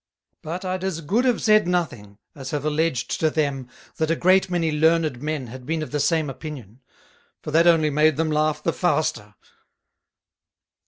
But 0.41 0.65
I'd 0.65 0.83
as 0.83 1.01
good 1.01 1.25
have 1.25 1.43
said 1.43 1.67
nothing, 1.67 2.17
as 2.33 2.49
have 2.49 2.65
alledged 2.65 3.19
to 3.19 3.29
them, 3.29 3.69
That 3.97 4.09
a 4.09 4.15
great 4.15 4.49
many 4.49 4.71
Learned 4.71 5.21
Men 5.21 5.45
had 5.45 5.63
been 5.63 5.83
of 5.83 5.91
the 5.91 5.99
same 5.99 6.27
Opinion; 6.27 6.81
for 7.43 7.51
that 7.51 7.67
only 7.67 7.91
made 7.91 8.17
them 8.17 8.31
laugh 8.31 8.63
the 8.63 8.73
faster. 8.73 9.35